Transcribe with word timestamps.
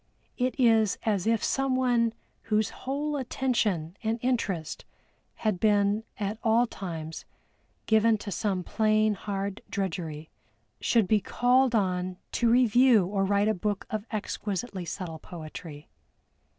It 0.35 0.59
is 0.59 0.97
as 1.03 1.27
if 1.27 1.43
someone 1.43 2.13
whose 2.45 2.71
whole 2.71 3.17
attention 3.17 3.95
and 4.01 4.17
interest 4.23 4.83
had 5.35 5.59
been 5.59 6.03
at 6.19 6.39
all 6.43 6.65
times 6.65 7.23
given 7.85 8.17
to 8.17 8.31
some 8.31 8.63
plain 8.63 9.13
hard 9.13 9.61
drudgery, 9.69 10.31
should 10.79 11.07
be 11.07 11.21
called 11.21 11.75
on 11.75 12.17
to 12.31 12.49
review 12.49 13.05
or 13.05 13.23
write 13.23 13.47
a 13.47 13.53
book 13.53 13.85
of 13.91 14.07
exquisitely 14.09 14.85
subtle 14.85 15.19
poetry. 15.19 15.87